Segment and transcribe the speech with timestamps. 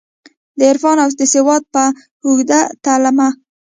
[0.59, 1.83] دعرفان اودسواد په
[2.25, 3.29] اوږو تلمه